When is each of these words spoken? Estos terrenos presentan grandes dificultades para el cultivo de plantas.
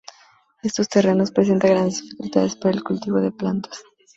Estos 0.63 0.89
terrenos 0.89 1.29
presentan 1.31 1.69
grandes 1.69 2.01
dificultades 2.01 2.55
para 2.55 2.73
el 2.73 2.83
cultivo 2.83 3.21
de 3.21 3.31
plantas. 3.31 3.83